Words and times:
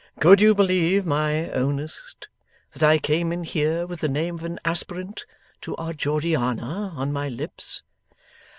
Could 0.19 0.41
you 0.41 0.55
believe, 0.55 1.05
my 1.05 1.51
Ownest, 1.53 2.25
that 2.73 2.81
I 2.81 2.97
came 2.97 3.31
in 3.31 3.43
here 3.43 3.85
with 3.85 3.99
the 3.99 4.09
name 4.09 4.33
of 4.33 4.43
an 4.43 4.59
aspirant 4.65 5.25
to 5.61 5.75
our 5.75 5.93
Georgiana 5.93 6.91
on 6.95 7.13
my 7.13 7.29
lips? 7.29 7.83